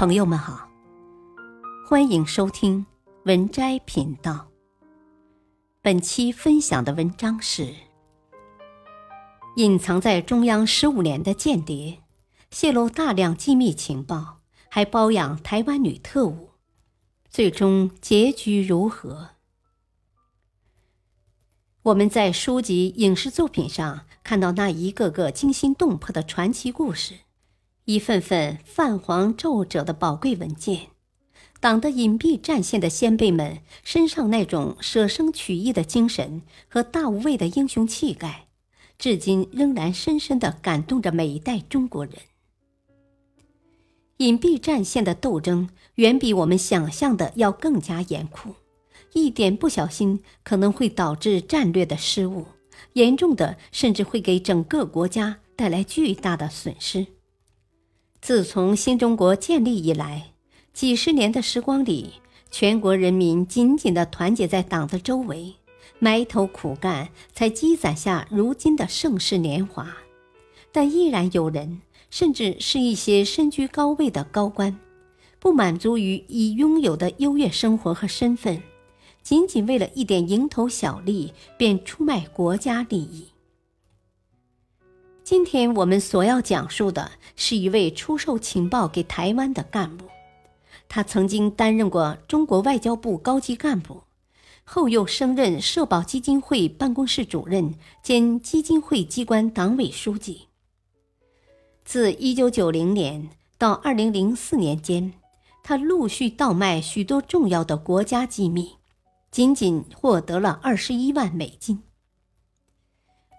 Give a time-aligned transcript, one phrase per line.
[0.00, 0.66] 朋友们好，
[1.86, 2.86] 欢迎收听
[3.26, 4.48] 文摘频道。
[5.82, 7.74] 本期分享的文章是：
[9.56, 11.98] 隐藏在中央十五年的间谍，
[12.50, 14.38] 泄露大量机密情报，
[14.70, 16.52] 还包养台湾女特务，
[17.28, 19.32] 最终结局如何？
[21.82, 27.16] 我们在书籍、影视作品上看到那一个个惊心动魄的传奇故事。
[27.92, 30.90] 一份份泛黄皱褶的宝贵文件，
[31.58, 38.46] 党的隐蔽战线的先辈们身上那种舍生取义的精神和大无畏的英雄气概，
[38.96, 42.14] 至今仍然深深地感动着每一代中国人。
[44.18, 48.54] 隐蔽战线的斗争远比我们想象的要更加严酷，
[49.14, 52.46] 一点不小心可能会导致战略的失误，
[52.92, 57.04] 严重的甚至会给整个国家带来巨大的损失。
[58.20, 60.32] 自从新中国建立以来，
[60.74, 62.12] 几十年的时光里，
[62.50, 65.54] 全国人民紧紧地团结在党的周围，
[65.98, 69.96] 埋头苦干，才积攒下如今的盛世年华。
[70.70, 71.80] 但依然有人，
[72.10, 74.78] 甚至是一些身居高位的高官，
[75.38, 78.62] 不满足于已拥有的优越生活和身份，
[79.22, 83.29] 仅仅为了一点蝇头小利，便出卖国家利益。
[85.30, 90.06] 今天我们所要讲述的是一位出售情报给台湾的干部，
[90.88, 94.02] 他曾经担任过中国外交部高级干部，
[94.64, 100.48] 后又升任社保基金会办公室主任兼基金会机关党委书记。
[101.84, 105.12] 自1990年到2004年间，
[105.62, 108.72] 他陆续倒卖许多重要的国家机密，
[109.30, 111.84] 仅仅获得了21万美金。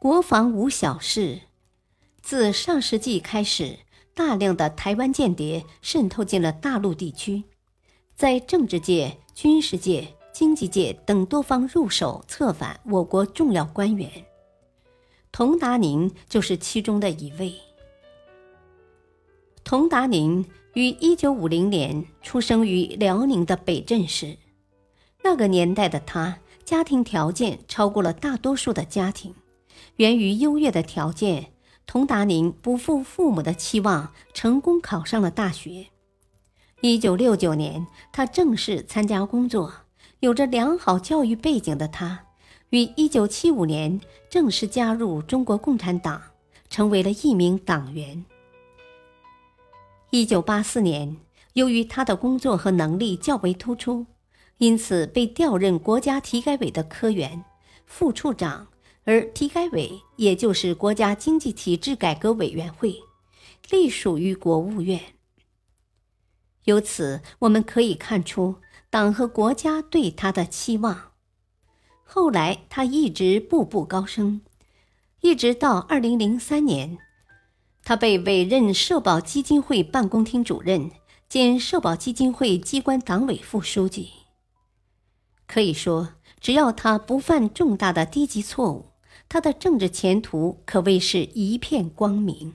[0.00, 1.42] 国防无小事。
[2.24, 3.80] 自上世纪开始，
[4.14, 7.44] 大量的台湾间谍渗透进了大陆地区，
[8.16, 14.10] 在政治界、军事界、经济界等多方入手策反我国重要官员。
[15.30, 17.52] 佟达宁就是其中的一位。
[19.62, 24.38] 佟达宁于1950年出生于辽宁的北镇市，
[25.22, 29.34] 那个年代的他家庭条件超过了大多数的家庭，
[29.96, 31.50] 源于优越的条件。
[31.86, 35.86] 佟达宁不负父母的期望，成功考上了大学。
[36.80, 39.72] 一九六九年，他正式参加工作。
[40.20, 42.24] 有着良好教育背景的他，
[42.70, 44.00] 于一九七五年
[44.30, 46.22] 正式加入中国共产党，
[46.70, 48.24] 成为了一名党员。
[50.10, 51.16] 一九八四年，
[51.52, 54.06] 由于他的工作和能力较为突出，
[54.58, 57.44] 因此被调任国家体改委的科员、
[57.84, 58.68] 副处长。
[59.04, 62.96] 而体改委也就是国家经济体制改革委员会，
[63.70, 64.98] 隶属于国务院。
[66.64, 68.56] 由此我们可以看出
[68.88, 71.12] 党和国家对他的期望。
[72.02, 74.40] 后来他一直步步高升，
[75.20, 76.96] 一直到二零零三年，
[77.82, 80.90] 他被委任社保基金会办公厅主任
[81.28, 84.10] 兼社保基金会机关党委副书记。
[85.46, 88.93] 可以说，只要他不犯重大的低级错误。
[89.28, 92.54] 他的政治前途可谓是一片光明。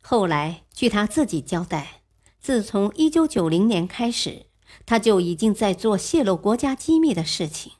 [0.00, 2.02] 后来，据他自己交代，
[2.40, 4.46] 自从一九九零年开始，
[4.86, 7.72] 他就已经在做泄露国家机密的事情。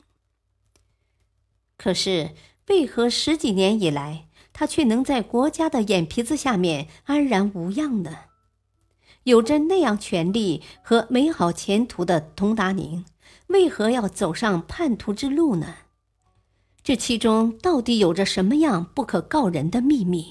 [1.76, 2.34] 可是，
[2.68, 8.18] 为何十几年以来，他却能在国家的眼皮子下面安然无恙呢？
[9.24, 13.04] 有着那样权力和美好前途的佟达宁，
[13.48, 15.74] 为何要走上叛徒之路呢？
[16.82, 20.26] 这其中到底有着什么样不可告人的秘密？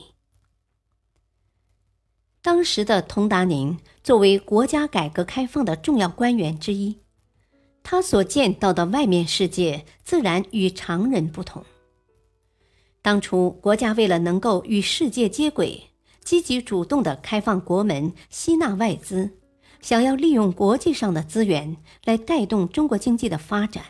[2.41, 6.97] 当时的佟达宁作为国家改革开放的重要官员之一，
[7.83, 11.63] 他所见到的外面世界自然与常人不同。
[13.01, 15.83] 当初国家为了能够与世界接轨，
[16.23, 19.37] 积极主动的开放国门，吸纳外资，
[19.81, 23.83] 想要利用国际上的资源来带动中国经济的发展。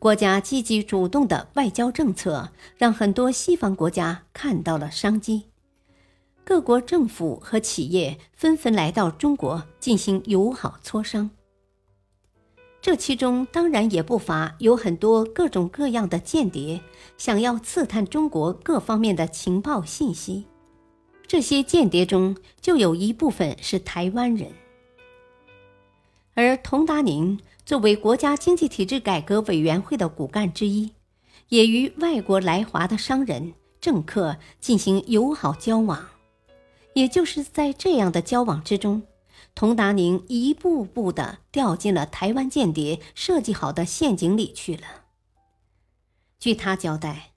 [0.00, 2.48] 国家积极主动的外交政策，
[2.78, 5.44] 让很多西方国家看到了商机，
[6.42, 11.28] 各国政府和企业纷纷来到中国进行友好磋商。
[12.80, 16.80] 这其中当然也不乏有很多各种各样的间谍，
[17.18, 20.46] 想要刺探中国各方面的情报信息。
[21.26, 24.50] 这些间谍中就有一部分是台湾人，
[26.32, 27.38] 而佟达宁。
[27.70, 30.90] 作为国家经济体制改革委员会的骨干之一，
[31.50, 36.04] 也与外国来华的商人、政客进行友好交往，
[36.94, 39.04] 也就是在这样的交往之中，
[39.54, 44.82] 佟达宁一步步的掉进了台湾间谍设计好的陷阱里去了。
[46.40, 47.30] 据他交代，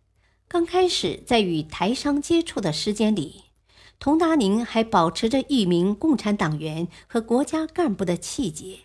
[0.47, 3.43] 刚开始在与台商接触的时间里，
[3.99, 8.79] 佟达宁还保持着一名共产党员和国家干部的气节，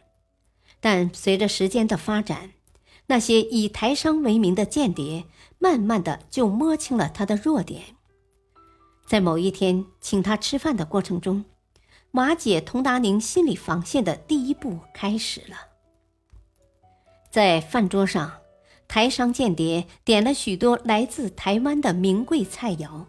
[0.80, 2.52] 但随着时间的发展，
[3.06, 5.24] 那些以台商为名的间谍，
[5.58, 7.82] 慢慢的就摸清了他的弱点。
[9.06, 11.44] 在某一天请他吃饭的过程中，
[12.12, 15.56] 瓦解佟达宁心理防线的第一步开始了。
[17.30, 18.32] 在饭桌上，
[18.86, 23.04] 台商间谍点了许多来自台湾的名贵菜肴，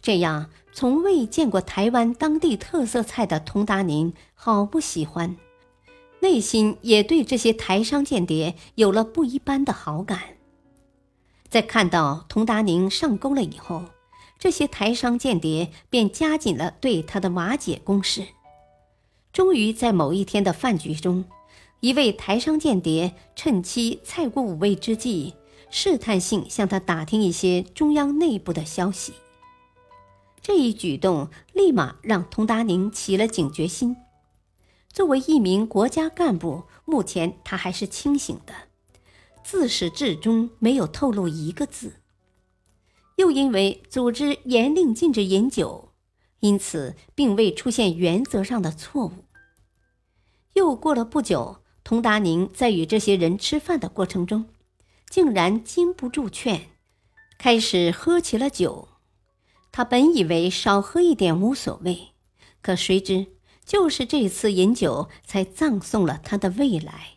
[0.00, 5.36] 这样从未见过台湾当地特色菜的佟达宁好不喜欢，
[6.22, 10.20] 内心也对这些台商间谍有了不一般的好感。
[11.48, 13.84] 在看到佟达宁上钩了以后。
[14.38, 18.26] 这些台商间谍便加紧了对他的瓦解攻势。
[19.32, 21.24] 终于在某一天的饭局中，
[21.78, 25.34] 一位台商间谍趁其菜过五味之际，
[25.70, 29.12] 试探性向他打听一些中央内部的消息。
[30.40, 33.94] 这一举动立马让佟达宁起了警觉心。
[34.92, 38.52] 作为一名国家干部，目前他还是清醒的，
[39.42, 41.94] 自始至终没有透露一个字。
[43.16, 45.92] 又因为组织严令禁止饮酒，
[46.40, 49.12] 因此并未出现原则上的错误。
[50.54, 54.46] 又过了不久，佟达宁在与这些人吃饭的过程中，
[55.08, 56.68] 竟然经不住劝，
[57.38, 58.88] 开始喝起了酒。
[59.70, 62.08] 他本以为少喝一点无所谓，
[62.60, 63.26] 可谁知
[63.64, 67.14] 就是这次饮酒，才葬送了他的未来。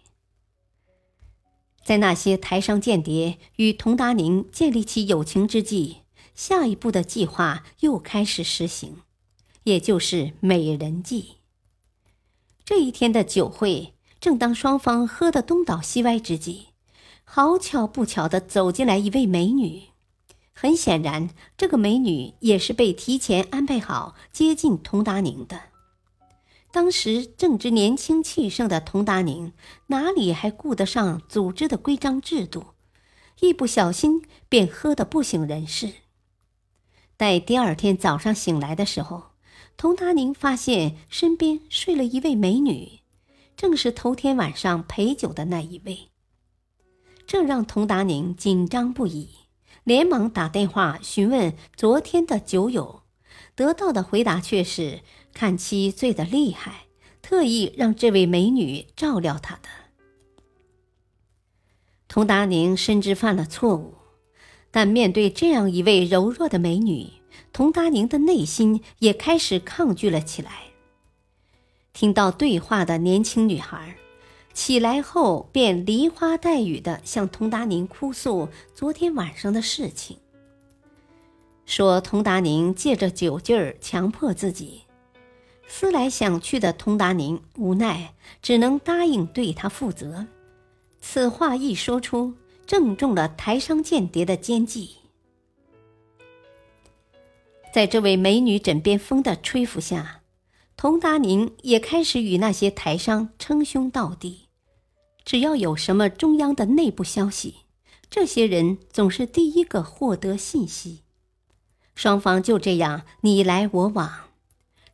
[1.83, 5.97] 在那些台商间谍与佟达宁建立起友情之际，
[6.33, 8.97] 下一步的计划又开始实行，
[9.65, 11.35] 也就是美人计。
[12.63, 16.69] 这一天的酒会，正当双方喝得东倒西歪之际，
[17.23, 19.83] 好巧不巧的走进来一位美女。
[20.53, 25.74] 很显然，这个美女也是被提前安排好接近佟达宁的。
[26.75, 29.53] 当时正值年轻气盛的佟达宁，
[29.87, 32.65] 哪里还顾得上组织的规章制度？
[33.39, 35.93] 一不小心便喝得不省人事。
[37.15, 39.27] 待第二天早上醒来的时候，
[39.77, 42.99] 佟达宁发现身边睡了一位美女，
[43.55, 46.09] 正是头天晚上陪酒的那一位。
[47.25, 49.29] 这让佟达宁紧张不已，
[49.85, 53.03] 连忙打电话询问昨天的酒友，
[53.55, 55.01] 得到的回答却是。
[55.33, 56.85] 看妻醉得厉害，
[57.21, 59.67] 特意让这位美女照料他的。
[62.07, 63.95] 佟达宁深知犯了错误，
[64.71, 67.09] 但面对这样一位柔弱的美女，
[67.51, 70.51] 佟达宁的内心也开始抗拒了起来。
[71.91, 73.97] 听到对话的年轻女孩
[74.53, 80.17] 起来后，便梨花带雨的向佟达宁哭诉昨天晚上的事情，
[81.65, 84.81] 说佟达宁借着酒劲儿强迫自己。
[85.67, 90.27] 思来想去的佟达宁无奈，只能答应对他负责。
[91.01, 92.35] 此话一说出，
[92.67, 94.91] 正中了台商间谍的奸计。
[97.73, 100.21] 在这位美女枕边风的吹拂下，
[100.77, 104.47] 佟达宁也开始与那些台商称兄道弟。
[105.23, 107.55] 只要有什么中央的内部消息，
[108.09, 111.04] 这些人总是第一个获得信息。
[111.95, 114.11] 双方就这样你来我往。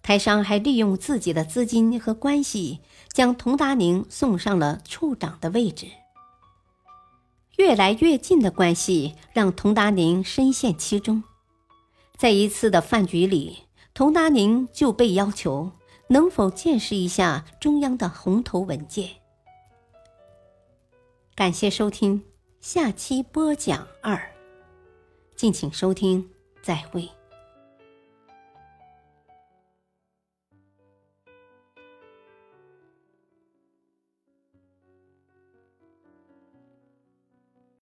[0.03, 2.79] 台商还利用自己的资金和关系，
[3.11, 5.87] 将佟达宁送上了处长的位置。
[7.57, 11.23] 越来越近的关系让佟达宁深陷其中。
[12.17, 13.59] 在一次的饭局里，
[13.93, 15.71] 佟达宁就被要求
[16.07, 19.09] 能否见识一下中央的红头文件。
[21.35, 22.23] 感谢收听，
[22.59, 24.33] 下期播讲二，
[25.35, 26.27] 敬请收听，
[26.61, 27.20] 再会。